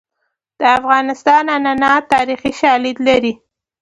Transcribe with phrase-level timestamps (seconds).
[0.59, 3.33] د افغانستان عنعنات تاریخي شالید لري.